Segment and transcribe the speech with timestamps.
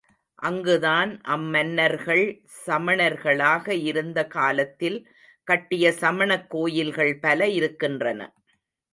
[0.39, 2.23] அங்குதான் அம்மன்னர்கள்
[2.65, 4.97] சமணர்களாக இருந்த காலத்தில்
[5.47, 8.19] கட்டிய சமணக் கோயில்கள் பல இருக்கின்றன.